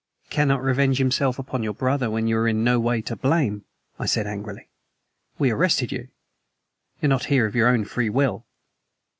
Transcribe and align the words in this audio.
"He 0.23 0.29
cannot 0.29 0.63
revenge 0.63 0.97
himself 0.97 1.37
upon 1.37 1.61
your 1.61 1.75
brother 1.75 2.09
when 2.09 2.25
you 2.25 2.35
are 2.39 2.47
in 2.47 2.63
no 2.63 2.79
way 2.79 3.03
to 3.03 3.15
blame," 3.15 3.65
I 3.99 4.07
said 4.07 4.25
angrily. 4.25 4.67
"We 5.37 5.51
arrested 5.51 5.91
you; 5.91 6.07
you 7.01 7.05
are 7.05 7.07
not 7.09 7.25
here 7.25 7.45
of 7.45 7.53
your 7.53 7.67
own 7.67 7.85
free 7.85 8.09
will." 8.09 8.47